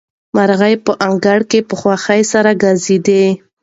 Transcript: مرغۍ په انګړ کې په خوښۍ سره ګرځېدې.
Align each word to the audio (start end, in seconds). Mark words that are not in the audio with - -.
مرغۍ 0.35 0.73
په 0.85 0.91
انګړ 1.07 1.39
کې 1.49 1.59
په 1.67 1.73
خوښۍ 1.81 2.21
سره 2.33 2.51
ګرځېدې. 2.63 3.25